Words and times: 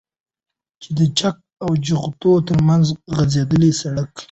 چې 0.81 0.89
د 0.97 0.99
چك 1.17 1.35
او 1.63 1.71
جغتو 1.87 2.31
ترمنځ 2.47 2.85
غځېدلى 3.15 3.71
سړك 3.81 4.11